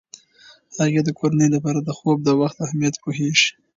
هغې 0.79 1.01
د 1.03 1.09
کورنۍ 1.19 1.47
لپاره 1.55 1.79
د 1.81 1.89
خوب 1.97 2.17
د 2.23 2.29
وخت 2.41 2.57
اهمیت 2.65 2.95
پوهیږي. 3.03 3.47